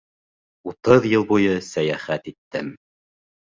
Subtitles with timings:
[0.71, 2.75] Утыҙ йыл буйы сәйәхәт иттем.